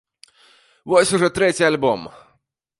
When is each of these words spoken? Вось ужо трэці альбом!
Вось 0.93 1.13
ужо 1.19 1.29
трэці 1.37 1.69
альбом! 1.71 2.11